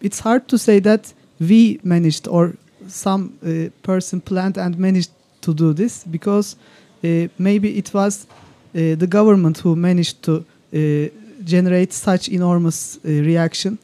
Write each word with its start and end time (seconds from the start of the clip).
it's 0.00 0.20
hard 0.20 0.48
to 0.48 0.58
say 0.58 0.80
that 0.80 1.12
we 1.38 1.80
managed 1.82 2.28
or 2.28 2.54
some 2.88 3.38
uh, 3.42 3.70
person 3.82 4.20
planned 4.20 4.58
and 4.58 4.78
managed 4.78 5.10
to 5.40 5.54
do 5.54 5.72
this 5.72 6.04
because 6.04 6.56
uh, 7.02 7.28
maybe 7.38 7.78
it 7.78 7.94
was 7.94 8.26
uh, 8.74 8.94
the 8.96 9.06
government 9.06 9.58
who 9.58 9.76
managed 9.76 10.22
to 10.22 10.44
uh, 10.74 11.08
generate 11.44 11.92
such 11.92 12.28
enormous 12.28 12.98
uh, 12.98 13.08
reaction 13.08 13.78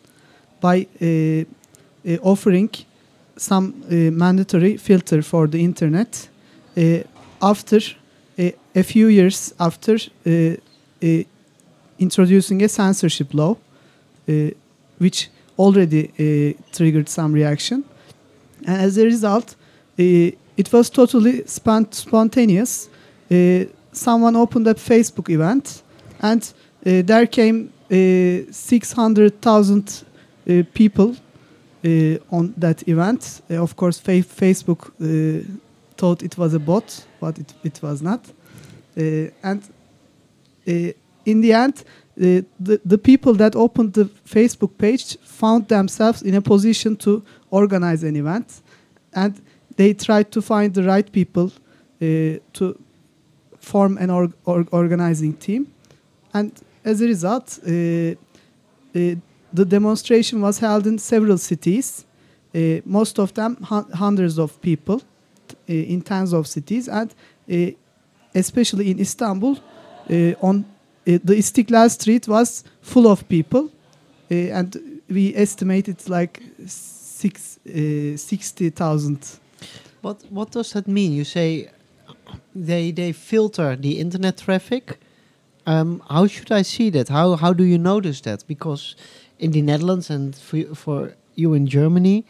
by 0.61 0.87
uh, 1.01 1.45
offering 2.23 2.71
some 3.37 3.75
mandatory 4.17 4.77
filter 4.77 5.23
for 5.23 5.47
the 5.47 5.63
internet 5.63 6.29
after 7.43 7.81
a 8.75 8.83
few 8.83 9.09
years 9.09 9.53
after 9.59 9.99
introducing 11.99 12.63
a 12.63 12.69
censorship 12.69 13.35
law 13.35 13.57
which 14.99 15.29
already 15.59 16.09
uh, 16.09 16.63
triggered 16.73 17.09
some 17.09 17.33
reaction 17.33 17.85
and 18.67 18.83
as 18.83 18.99
a 18.99 19.05
result 19.05 19.57
uh, 19.99 20.03
it 20.57 20.73
was 20.73 20.91
totally 20.91 21.43
spont- 21.43 21.95
spontaneous 21.95 22.89
uh, 23.31 23.65
someone 23.93 24.37
opened 24.37 24.67
a 24.67 24.75
facebook 24.75 25.29
event 25.31 25.83
and 26.21 26.53
there 26.83 27.27
came 27.27 27.73
uh, 27.91 28.51
600,000 28.51 30.05
uh, 30.49 30.63
people 30.75 31.15
uh, 31.85 32.19
on 32.33 32.53
that 32.57 32.89
event. 32.89 33.43
Uh, 33.49 33.63
of 33.63 33.77
course, 33.77 34.01
fa- 34.01 34.23
Facebook 34.23 34.91
uh, 35.01 35.45
thought 35.97 36.23
it 36.23 36.37
was 36.37 36.55
a 36.55 36.59
bot, 36.59 37.07
but 37.21 37.39
it, 37.39 37.55
it 37.63 37.81
was 37.83 38.03
not. 38.03 38.25
And 38.97 39.63
in 40.67 41.41
the 41.41 41.53
end, 41.53 41.85
uh, 42.19 42.43
the, 42.59 42.81
the 42.85 42.99
people 42.99 43.35
that 43.35 43.55
opened 43.55 43.93
the 43.93 44.05
Facebook 44.25 44.79
page 44.79 45.19
found 45.23 45.69
themselves 45.69 46.23
in 46.23 46.35
a 46.35 46.41
position 46.41 46.97
to 46.97 47.23
organize 47.51 48.03
an 48.03 48.17
event. 48.17 48.63
And 49.13 49.41
they 49.77 49.93
tried 49.95 50.31
to 50.33 50.41
find 50.41 50.73
the 50.73 50.83
right 50.83 51.11
people 51.13 51.53
uh, 52.01 52.39
to 52.55 52.79
form 53.59 53.99
an 53.99 54.11
org- 54.11 54.35
org- 54.45 54.69
organizing 54.73 55.35
team. 55.35 55.67
And 56.33 56.53
as 56.85 57.01
a 57.01 57.07
result, 57.07 57.59
uh, 57.63 57.71
uh, 57.71 58.15
the 59.53 59.65
demonstration 59.65 60.41
was 60.41 60.59
held 60.59 60.87
in 60.87 60.99
several 60.99 61.39
cities, 61.39 62.07
uh, 62.55 62.81
most 62.85 63.19
of 63.19 63.33
them 63.35 63.57
hun- 63.63 63.91
hundreds 63.93 64.39
of 64.39 64.61
people 64.61 64.97
uh, 64.97 65.73
in 65.73 66.01
tens 66.01 66.33
of 66.33 66.47
cities, 66.47 66.89
and 66.89 67.15
uh, 67.51 67.71
especially 68.35 68.91
in 68.91 68.99
Istanbul, 68.99 69.59
on 70.41 70.65
the 71.07 71.37
Istiklal 71.37 71.89
Street 71.91 72.27
was 72.27 72.65
full 72.83 73.07
of 73.07 73.29
people, 73.29 73.71
uh, 74.31 74.35
and 74.35 75.01
we 75.09 75.35
estimated 75.37 76.09
like 76.09 76.43
six, 76.67 77.59
uh, 77.69 78.17
60,000. 78.17 79.39
What 80.03 80.25
what 80.31 80.51
does 80.51 80.73
that 80.73 80.87
mean? 80.89 81.13
You 81.13 81.25
say 81.25 81.71
they 82.55 82.93
they 82.93 83.13
filter 83.13 83.77
the 83.77 83.99
internet 83.99 84.37
traffic. 84.39 84.99
Um, 85.67 86.03
how 86.09 86.27
should 86.27 86.53
I 86.53 86.63
see 86.63 86.91
that? 86.91 87.09
How 87.09 87.37
how 87.37 87.53
do 87.53 87.65
you 87.65 87.79
notice 87.79 88.21
that? 88.23 88.45
Because 88.47 88.97
in 89.39 89.53
the 89.53 89.63
Netherlands 89.63 90.11
and 90.11 90.35
for 90.35 90.57
you, 90.57 90.75
for 90.75 91.15
you 91.35 91.55
in 91.55 91.67
Germany, 91.67 92.25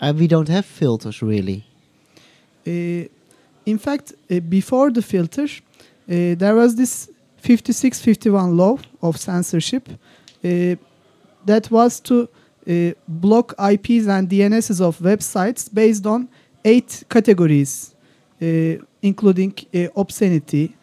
uh, 0.00 0.12
we 0.16 0.26
don't 0.26 0.48
have 0.48 0.64
filters 0.64 1.22
really. 1.22 1.64
Uh, 2.66 3.08
in 3.66 3.78
fact, 3.78 4.12
uh, 4.30 4.40
before 4.40 4.90
the 4.90 5.02
filter, 5.02 5.44
uh, 5.44 6.34
there 6.36 6.54
was 6.54 6.74
this 6.76 7.08
5651 7.42 8.56
law 8.56 8.78
of 9.02 9.16
censorship 9.16 9.88
uh, 9.88 10.76
that 11.44 11.70
was 11.70 12.00
to 12.00 12.28
uh, 12.68 12.92
block 13.08 13.52
IPs 13.58 14.06
and 14.06 14.28
DNSs 14.28 14.80
of 14.80 14.98
websites 14.98 15.68
based 15.72 16.06
on 16.06 16.28
eight 16.64 17.02
categories, 17.10 17.94
uh, 18.40 18.76
including 19.02 19.52
obscenity, 19.96 20.76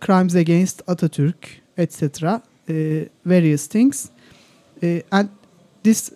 crimes 0.00 0.34
against 0.36 0.86
Atatürk, 0.86 1.60
etc., 1.76 2.40
various 3.24 3.66
things. 3.66 4.10
And 5.10 5.28
this 5.82 6.12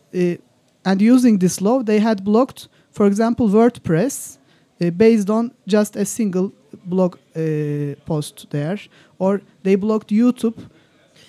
and 0.85 1.03
using 1.03 1.39
this 1.39 1.61
law, 1.61 1.83
they 1.83 1.99
had 1.99 2.25
blocked, 2.25 2.69
for 2.93 3.07
example, 3.07 3.49
WordPress 3.49 4.39
uh, 4.81 4.91
based 4.91 5.29
on 5.29 5.53
just 5.67 5.97
a 5.97 6.05
single 6.05 6.53
blog 6.85 7.17
uh, 7.37 7.95
post 8.07 8.47
there, 8.51 8.79
or 9.19 9.41
they 9.63 9.77
blocked 9.77 10.09
YouTube, 10.11 10.57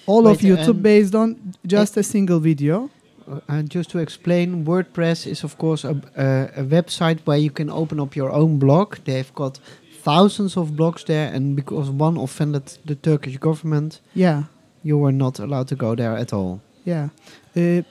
all 0.07 0.28
of 0.28 0.39
YouTube 0.39 0.69
um, 0.75 0.81
based 0.81 1.16
on 1.16 1.53
just 1.66 1.97
a 1.97 2.03
single 2.03 2.39
video. 2.39 2.89
Uh, 3.28 3.39
and 3.47 3.69
just 3.69 3.89
to 3.91 4.00
explain, 4.00 4.66
WordPress 4.66 5.28
is 5.28 5.44
of 5.44 5.57
course 5.57 5.84
a, 5.84 5.95
a, 6.17 6.62
a 6.62 6.63
website 6.63 7.19
where 7.25 7.38
you 7.38 7.51
can 7.51 7.69
open 7.69 8.00
up 8.00 8.16
your 8.16 8.31
own 8.31 8.57
blog. 8.59 8.95
They've 9.06 9.34
got 9.35 9.59
thousands 10.03 10.57
of 10.57 10.69
blogs 10.72 11.06
there, 11.06 11.31
and 11.34 11.56
because 11.56 11.89
one 11.89 12.18
offended 12.18 12.63
the 12.85 12.95
Turkish 12.95 13.38
government, 13.38 14.01
Yeah, 14.16 14.44
you 14.83 14.97
were 14.97 15.12
not 15.12 15.39
allowed 15.39 15.68
to 15.68 15.75
go 15.75 15.95
there 15.95 16.18
at 16.18 16.33
all. 16.33 16.59
yeah. 16.85 17.09
Uh, 17.56 17.81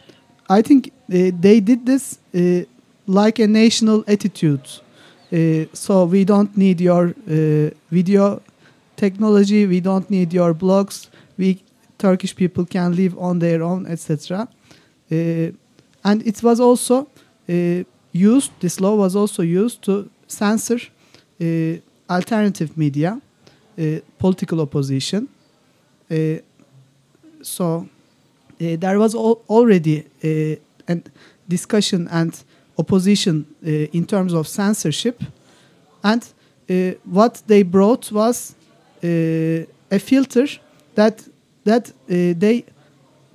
I 0.49 0.63
think 0.63 0.89
uh, 0.89 1.31
they 1.41 1.61
did 1.61 1.87
this 1.87 2.19
uh, 2.35 2.65
like 3.07 3.39
a 3.39 3.47
national 3.47 4.03
attitude. 4.09 4.69
Uh, 5.33 5.67
so 5.73 6.05
we 6.05 6.25
don't 6.25 6.57
need 6.57 6.81
your 6.81 7.09
uh, 7.09 7.71
video 7.91 8.43
technology. 8.97 9.67
We 9.67 9.81
don't 9.81 10.11
need 10.11 10.33
your 10.33 10.55
blogs. 10.55 11.09
We 11.39 11.63
Turkish 11.99 12.35
people 12.35 12.65
can 12.65 12.97
live 12.97 13.19
on 13.19 13.39
their 13.39 13.63
own, 13.63 13.87
etc. 13.87 14.49
Uh, 15.11 15.53
and 16.03 16.27
it 16.27 16.43
was 16.43 16.61
also 16.61 17.07
used. 18.13 18.53
This 18.61 18.81
law 18.81 18.97
was 18.97 19.15
also 19.15 19.43
used 19.43 19.83
to 19.83 20.09
censor 20.27 20.79
alternative 22.09 22.77
media, 22.77 23.21
political 24.19 24.61
opposition. 24.61 25.29
So 27.43 27.89
uh, 28.61 28.77
there 28.77 28.99
was 28.99 29.15
al- 29.15 29.41
already 29.49 30.05
uh, 30.23 30.57
a 30.89 31.03
discussion 31.49 32.09
and 32.09 32.45
opposition 32.81 33.47
uh, 33.65 33.99
in 33.99 34.05
terms 34.05 34.33
of 34.33 34.47
censorship, 34.47 35.17
and 36.03 36.23
uh, 36.23 36.93
what 37.05 37.43
they 37.47 37.63
brought 37.63 38.13
was 38.13 38.55
uh, 39.05 39.97
a 39.97 39.99
filter 39.99 40.47
that 40.95 41.17
that 41.65 41.93
they 42.07 42.65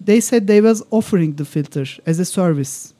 they 0.05 0.19
said 0.21 0.47
they 0.47 0.61
was 0.61 0.83
offering 0.89 1.35
the 1.35 1.45
filter 1.45 1.85
as 2.05 2.19
a 2.19 2.25
service. 2.25 2.93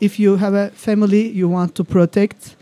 If 0.00 0.18
you 0.18 0.36
have 0.36 0.54
a 0.54 0.70
family 0.70 1.28
you 1.40 1.48
want 1.48 1.74
to 1.74 1.84
protect, 1.84 2.56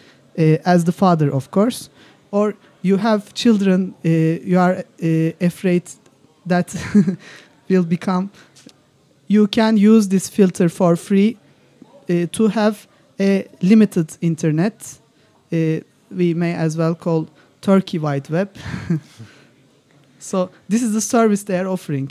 as 0.65 0.85
the 0.85 0.93
father, 0.93 1.31
of 1.31 1.51
course, 1.51 1.91
or 2.31 2.55
you 2.83 2.97
have 2.97 3.23
children, 3.35 3.95
uh, 4.05 4.09
you 4.09 4.59
are 4.59 4.77
uh, 4.77 5.33
afraid 5.41 5.83
that 6.47 6.75
will 7.69 7.85
become. 7.85 8.31
You 9.27 9.47
can 9.49 9.77
use 9.77 10.09
this 10.09 10.29
filter 10.29 10.69
for 10.69 10.97
free 10.97 11.37
to 12.07 12.49
have 12.49 12.87
a 13.19 13.47
limited 13.63 14.17
internet. 14.21 14.99
Uh, 15.53 15.81
we 16.11 16.35
may 16.35 16.55
as 16.55 16.77
well 16.77 16.95
call 16.95 17.29
Turkey 17.61 17.99
Wide 17.99 18.29
Web. 18.31 18.55
so 20.19 20.51
this 20.69 20.83
is 20.83 20.93
the 20.93 21.01
service 21.01 21.45
they 21.45 21.59
are 21.59 21.69
offering. 21.69 22.11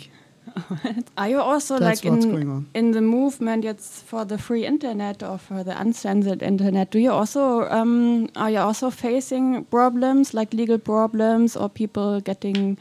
Are 1.17 1.29
you 1.29 1.39
also 1.41 1.79
That's 1.79 2.03
like 2.03 2.13
in 2.13 2.66
in 2.73 2.91
the 2.91 3.01
movement 3.01 3.63
yet 3.63 3.81
for 3.81 4.25
the 4.25 4.38
free 4.38 4.66
internet 4.66 5.23
or 5.23 5.38
for 5.38 5.63
the 5.63 5.79
uncensored 5.79 6.41
internet? 6.41 6.91
Do 6.91 7.00
you 7.00 7.12
also 7.12 7.69
um, 7.69 8.29
are 8.35 8.51
you 8.51 8.59
also 8.59 8.89
facing 8.89 9.66
problems 9.66 10.33
like 10.33 10.53
legal 10.53 10.77
problems 10.77 11.57
or 11.57 11.69
people 11.69 12.22
getting 12.22 12.77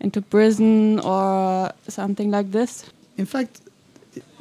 into 0.00 0.20
prison 0.22 0.98
or 1.00 1.72
something 1.88 2.30
like 2.30 2.50
this? 2.50 2.84
In 3.16 3.26
fact, 3.26 3.60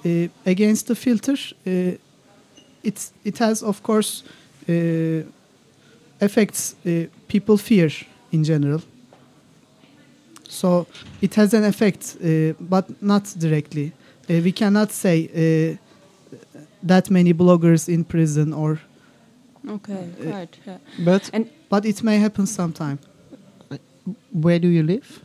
uh, 0.06 0.28
against 0.46 0.88
the 0.88 0.96
filter, 0.96 1.34
uh, 1.68 1.98
it's 2.84 3.12
it 3.24 3.38
has 3.40 3.64
of 3.64 3.82
course 3.84 4.24
uh, 4.70 5.24
affects 6.22 6.76
uh, 6.86 7.06
people 7.28 7.58
fear 7.58 7.90
in 8.32 8.44
general. 8.44 8.82
So 10.50 10.86
it 11.22 11.36
has 11.36 11.54
an 11.54 11.64
effect, 11.64 12.18
uh, 12.24 12.54
but 12.60 12.86
not 13.02 13.24
directly. 13.40 13.92
Uh, 14.30 14.42
we 14.44 14.52
cannot 14.52 14.92
say 14.92 15.28
uh, 15.34 15.78
that 16.88 17.10
many 17.10 17.34
bloggers 17.34 17.88
in 17.90 18.04
prison, 18.04 18.54
or 18.54 18.80
Okay, 19.70 20.10
Uh, 20.22 20.30
right. 20.40 20.60
Yeah. 20.68 20.78
But 21.06 21.30
And 21.34 21.50
but 21.70 21.86
it 21.86 22.04
may 22.04 22.18
happen 22.20 22.46
sometime 22.46 22.98
where 24.32 24.60
do 24.60 24.68
you 24.68 24.84
live? 24.84 25.22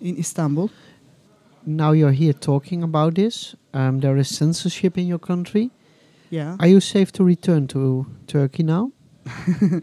in 0.00 0.16
Istanbul. 0.18 0.70
Now 1.66 1.92
you're 1.92 2.12
here 2.16 2.32
talking 2.32 2.82
about 2.82 3.14
this. 3.14 3.54
Um, 3.74 4.00
there 4.00 4.16
is 4.20 4.28
censorship 4.28 4.96
in 4.96 5.06
your 5.06 5.18
country. 5.18 5.70
Yeah. 6.30 6.56
Are 6.60 6.68
you 6.68 6.80
safe 6.80 7.10
to 7.12 7.24
return 7.24 7.66
to 7.68 8.06
Turkey 8.26 8.62
now? 8.62 8.92
Uh, 9.26 9.80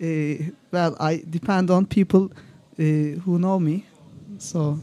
well, 0.70 0.96
I 1.00 1.22
depend 1.28 1.70
on 1.70 1.86
people 1.86 2.30
uh, 2.78 2.82
who 3.24 3.38
know 3.38 3.58
me. 3.58 3.84
So 4.38 4.78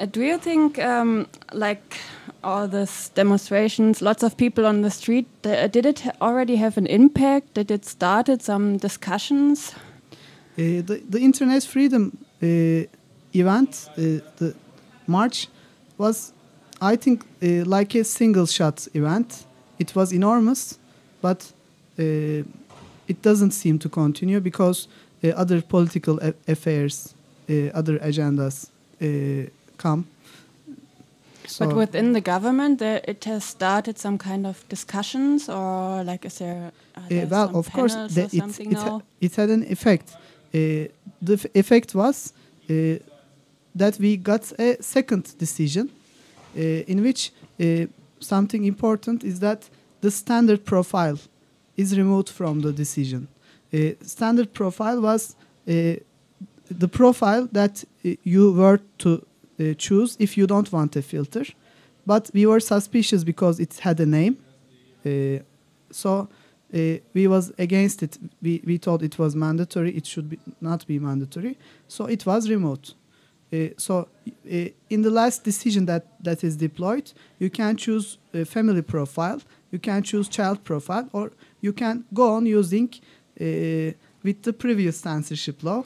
Uh, 0.00 0.06
do 0.06 0.20
you 0.20 0.38
think, 0.38 0.78
um, 0.78 1.26
like, 1.52 1.98
all 2.42 2.66
these 2.68 3.10
demonstrations, 3.14 4.02
lots 4.02 4.22
of 4.22 4.36
people 4.36 4.66
on 4.66 4.82
the 4.82 4.90
street. 4.90 5.26
Uh, 5.44 5.68
did 5.68 5.86
it 5.86 6.02
already 6.20 6.56
have 6.56 6.76
an 6.78 6.86
impact? 6.86 7.54
Did 7.54 7.70
it 7.70 7.84
started 7.84 8.42
some 8.42 8.78
discussions? 8.78 9.74
Uh, 10.58 10.82
the, 10.82 11.02
the 11.08 11.20
Internet 11.20 11.64
Freedom 11.64 12.16
uh, 12.42 12.46
event, 13.32 13.88
uh, 13.90 14.20
the 14.36 14.54
march, 15.06 15.48
was, 15.98 16.32
I 16.80 16.96
think, 16.96 17.24
uh, 17.42 17.64
like 17.64 17.94
a 17.94 18.04
single 18.04 18.46
shot 18.46 18.88
event. 18.94 19.46
It 19.82 19.94
was 19.94 20.12
enormous, 20.12 20.78
but 21.20 21.52
uh, 21.98 22.44
it 23.08 23.22
doesn't 23.22 23.50
seem 23.52 23.78
to 23.78 23.88
continue 23.88 24.40
because 24.40 24.88
uh, 25.24 25.28
other 25.42 25.60
political 25.62 26.18
a- 26.20 26.34
affairs, 26.52 27.14
uh, 27.50 27.78
other 27.78 27.98
agendas 27.98 28.70
uh, 29.00 29.50
come. 29.76 30.04
So 31.46 31.66
but 31.66 31.76
within 31.76 32.12
the 32.12 32.20
government, 32.20 32.78
there, 32.78 33.00
it 33.08 33.24
has 33.24 33.44
started 33.44 33.98
some 33.98 34.18
kind 34.18 34.46
of 34.46 34.64
discussions, 34.68 35.48
or 35.48 36.04
like 36.04 36.24
is 36.28 36.38
there? 36.38 36.70
Are 36.96 37.02
Uh, 37.10 37.26
well, 37.30 37.50
of 37.56 37.66
course, 37.72 37.96
the, 38.14 38.22
it, 38.32 38.60
it, 38.60 38.78
ha- 38.78 39.00
it 39.20 39.36
had 39.36 39.50
an 39.50 39.62
effect. 39.68 40.14
Uh, 40.54 40.86
the 41.26 41.50
effect 41.54 41.94
was 41.94 42.32
uh, 42.70 42.98
that 43.78 43.98
we 43.98 44.16
got 44.16 44.52
a 44.58 44.76
second 44.80 45.34
decision 45.38 45.90
uh, 46.56 46.60
in 46.86 47.02
which 47.02 47.32
uh, 47.60 47.86
something 48.22 48.64
important 48.64 49.24
is 49.24 49.40
that 49.40 49.68
the 50.00 50.10
standard 50.10 50.64
profile 50.64 51.18
is 51.76 51.96
removed 51.96 52.28
from 52.28 52.60
the 52.60 52.72
decision. 52.72 53.28
Uh, 53.72 53.92
standard 54.02 54.52
profile 54.52 55.00
was 55.00 55.36
uh, 55.68 55.94
the 56.68 56.88
profile 56.88 57.48
that 57.52 57.84
uh, 58.04 58.10
you 58.22 58.52
were 58.52 58.80
to 58.98 59.24
uh, 59.60 59.74
choose 59.74 60.16
if 60.18 60.36
you 60.36 60.46
don't 60.46 60.70
want 60.72 60.96
a 60.96 61.02
filter. 61.02 61.44
But 62.06 62.30
we 62.34 62.46
were 62.46 62.60
suspicious 62.60 63.24
because 63.24 63.60
it 63.60 63.78
had 63.78 64.00
a 64.00 64.06
name. 64.06 64.38
Uh, 65.06 65.42
so 65.90 66.28
uh, 66.74 66.98
we 67.14 67.28
was 67.28 67.52
against 67.58 68.02
it. 68.02 68.18
We, 68.40 68.62
we 68.64 68.78
thought 68.78 69.02
it 69.02 69.18
was 69.18 69.36
mandatory. 69.36 69.96
It 69.96 70.06
should 70.06 70.28
be 70.28 70.38
not 70.60 70.86
be 70.86 70.98
mandatory. 70.98 71.58
So 71.88 72.06
it 72.06 72.26
was 72.26 72.50
removed. 72.50 72.94
Uh, 73.52 73.68
so 73.76 74.08
uh, 74.26 74.68
in 74.88 75.02
the 75.02 75.10
last 75.10 75.44
decision 75.44 75.86
that, 75.86 76.06
that 76.22 76.42
is 76.42 76.56
deployed, 76.56 77.12
you 77.38 77.50
can 77.50 77.76
choose 77.76 78.18
a 78.32 78.44
family 78.44 78.82
profile, 78.82 79.40
you 79.70 79.78
can 79.78 80.02
choose 80.02 80.28
child 80.28 80.64
profile, 80.64 81.08
or 81.12 81.32
you 81.60 81.72
can 81.72 82.04
go 82.14 82.34
on 82.34 82.46
using 82.46 82.88
uh, 83.40 83.92
with 84.22 84.42
the 84.42 84.52
previous 84.52 85.00
censorship 85.00 85.62
law. 85.62 85.84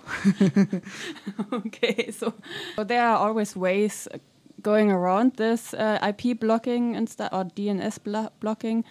okay, 1.53 2.11
so, 2.11 2.35
so 2.77 2.85
there 2.85 3.03
are 3.03 3.17
always 3.17 3.57
ways 3.57 4.07
uh, 4.12 4.19
going 4.62 4.91
around 4.91 5.35
this 5.37 5.75
uh, 5.75 5.99
IP 6.03 6.39
blocking 6.39 6.95
and 6.97 7.09
stuff, 7.09 7.31
or 7.33 7.45
DNS 7.45 8.03
blo- 8.05 8.31
blocking. 8.41 8.85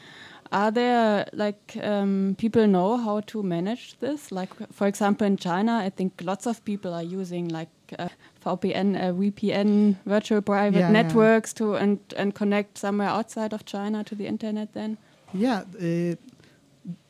Are 0.52 0.72
there 0.72 1.26
like 1.34 1.78
um, 1.84 2.36
people 2.38 2.68
know 2.68 2.98
how 2.98 3.20
to 3.22 3.44
manage 3.44 3.96
this? 4.00 4.32
Like, 4.32 4.50
for 4.72 4.88
example, 4.88 5.28
in 5.28 5.38
China, 5.38 5.82
I 5.86 5.90
think 5.90 6.14
lots 6.24 6.46
of 6.48 6.64
people 6.64 6.94
are 6.94 7.04
using 7.04 7.48
like 7.50 7.70
uh, 8.00 8.08
VPN, 8.46 8.96
uh, 8.96 9.12
VPN, 9.14 9.96
virtual 10.06 10.42
private 10.42 10.80
Yeah, 10.80 10.92
yeah. 10.92 11.04
networks 11.04 11.54
to 11.54 11.76
and 11.76 12.00
and 12.18 12.34
connect 12.34 12.78
somewhere 12.78 13.10
outside 13.10 13.54
of 13.54 13.66
China 13.66 14.04
to 14.04 14.16
the 14.16 14.28
internet. 14.28 14.74
Then, 14.74 14.98
Yeah, 15.34 15.64
uh, 15.76 16.16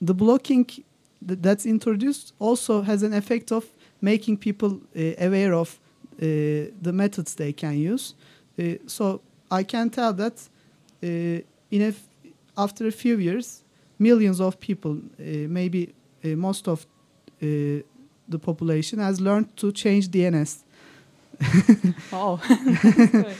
the 0.02 0.14
blocking 0.14 0.66
th- 0.66 1.40
that's 1.42 1.66
introduced 1.66 2.34
also 2.40 2.82
has 2.82 3.04
an 3.04 3.14
effect 3.14 3.52
of 3.52 3.66
making 4.02 4.38
people 4.38 4.70
uh, 4.96 5.26
aware 5.26 5.54
of 5.54 5.80
uh, 6.22 6.26
the 6.82 6.92
methods 6.94 7.36
they 7.36 7.54
can 7.54 7.78
use. 7.94 8.16
Uh, 8.58 8.76
so 8.88 9.20
I 9.52 9.64
can 9.64 9.90
tell 9.90 10.14
that 10.14 10.50
uh, 11.04 11.42
in 11.70 11.82
a 11.82 11.94
after 12.58 12.88
a 12.88 12.92
few 12.92 13.18
years, 13.18 13.64
millions 14.00 14.40
of 14.40 14.60
people, 14.60 14.98
uh, 15.20 15.24
maybe 15.48 15.94
uh, 16.24 16.30
most 16.30 16.68
of 16.68 16.86
uh, 17.42 17.46
the 18.28 18.40
population, 18.40 19.00
has 19.00 19.20
learned 19.20 19.56
to 19.58 19.72
change 19.72 20.10
DNS. 20.10 20.64
oh, 22.14 22.40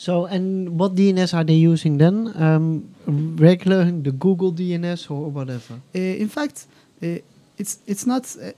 So, 0.00 0.24
and 0.24 0.78
what 0.78 0.94
DNS 0.94 1.34
are 1.34 1.44
they 1.44 1.52
using 1.72 1.98
then? 1.98 2.32
Um, 2.42 2.88
regular, 3.06 3.84
the 3.84 4.12
Google 4.12 4.50
DNS 4.50 5.10
or 5.10 5.30
whatever? 5.30 5.74
Uh, 5.94 5.98
in 5.98 6.28
fact, 6.28 6.64
uh, 7.02 7.18
it's 7.58 7.80
it's 7.86 8.06
not. 8.06 8.34
Uh, 8.42 8.52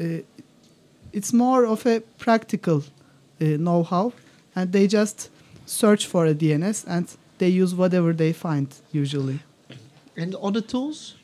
uh, 0.00 0.22
it's 1.12 1.32
more 1.32 1.66
of 1.66 1.84
a 1.84 2.00
practical 2.16 2.76
uh, 3.40 3.44
know-how, 3.58 4.12
and 4.54 4.70
they 4.70 4.86
just 4.86 5.30
search 5.66 6.06
for 6.06 6.26
a 6.26 6.34
DNS 6.34 6.84
and 6.86 7.08
they 7.42 7.62
use 7.62 7.74
whatever 7.74 8.12
they 8.14 8.32
find 8.32 8.68
usually. 8.92 9.38
And 10.16 10.34
other 10.34 10.62
tools? 10.62 11.16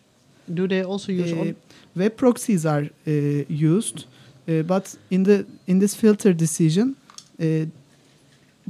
Do 0.46 0.66
they 0.66 0.82
also 0.82 1.12
use? 1.12 1.32
Uh, 1.32 1.52
web 1.94 2.16
proxies 2.16 2.64
are 2.66 2.84
uh, 3.06 3.10
used, 3.48 4.06
uh, 4.48 4.62
but 4.62 4.98
in 5.10 5.24
the 5.24 5.44
in 5.66 5.78
this 5.78 5.94
filter 5.94 6.32
decision, 6.34 6.96
uh, 7.40 7.66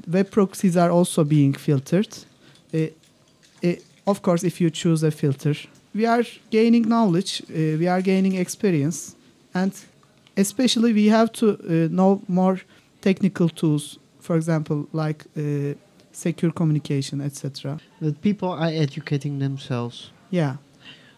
web 0.06 0.30
proxies 0.30 0.76
are 0.76 0.90
also 0.90 1.24
being 1.24 1.54
filtered. 1.54 2.08
Uh, 2.74 2.78
uh, 3.64 3.74
of 4.06 4.20
course, 4.20 4.46
if 4.46 4.60
you 4.60 4.70
choose 4.70 5.06
a 5.06 5.10
filter, 5.10 5.54
we 5.94 6.06
are 6.06 6.24
gaining 6.50 6.88
knowledge, 6.88 7.42
uh, 7.42 7.78
we 7.78 7.88
are 7.88 8.02
gaining 8.02 8.34
experience, 8.34 9.16
and 9.54 9.72
especially 10.36 10.92
we 10.92 11.10
have 11.10 11.28
to 11.32 11.46
uh, 11.46 11.88
know 11.90 12.20
more 12.26 12.58
technical 13.00 13.48
tools. 13.48 13.98
For 14.20 14.36
example, 14.36 14.86
like 14.92 15.24
uh, 15.36 15.74
secure 16.18 16.52
communication, 16.52 17.20
etc. 17.20 17.78
that 18.00 18.20
people 18.20 18.48
are 18.48 18.70
educating 18.72 19.38
themselves. 19.38 20.10
Yeah. 20.30 20.56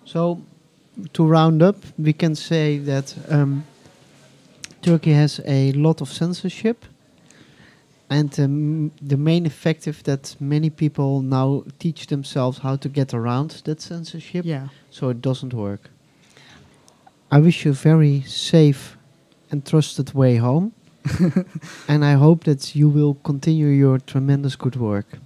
So, 0.05 0.41
to 1.13 1.25
round 1.27 1.63
up, 1.63 1.77
we 1.99 2.13
can 2.13 2.35
say 2.35 2.79
that 2.79 3.15
um, 3.29 3.65
Turkey 4.83 5.13
has 5.13 5.41
a 5.47 5.73
lot 5.73 6.01
of 6.01 6.09
censorship, 6.13 6.85
and 8.11 8.39
um, 8.41 8.91
the 9.09 9.17
main 9.17 9.47
effective 9.47 10.03
that 10.03 10.37
many 10.41 10.71
people 10.71 11.23
now 11.23 11.65
teach 11.79 12.07
themselves 12.07 12.59
how 12.59 12.77
to 12.77 12.89
get 12.89 13.15
around 13.15 13.51
that 13.65 13.81
censorship, 13.81 14.45
Yeah. 14.45 14.69
so 14.91 15.09
it 15.11 15.21
doesn't 15.23 15.55
work. 15.55 15.91
I 17.31 17.39
wish 17.41 17.65
you 17.65 17.71
a 17.71 17.75
very 17.75 18.23
safe 18.27 18.97
and 19.51 19.65
trusted 19.65 20.13
way 20.15 20.37
home, 20.37 20.73
and 21.89 22.05
I 22.05 22.15
hope 22.15 22.45
that 22.45 22.75
you 22.75 22.89
will 22.89 23.15
continue 23.15 23.69
your 23.69 23.99
tremendous 23.99 24.57
good 24.57 24.77
work. 24.77 25.19